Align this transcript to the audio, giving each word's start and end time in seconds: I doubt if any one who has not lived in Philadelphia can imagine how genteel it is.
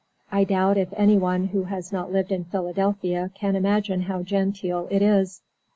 I 0.31 0.45
doubt 0.45 0.77
if 0.79 0.91
any 0.97 1.19
one 1.19 1.49
who 1.49 1.65
has 1.65 1.91
not 1.91 2.11
lived 2.11 2.31
in 2.31 2.45
Philadelphia 2.45 3.29
can 3.35 3.55
imagine 3.55 4.01
how 4.01 4.23
genteel 4.23 4.87
it 4.89 5.03
is. 5.03 5.43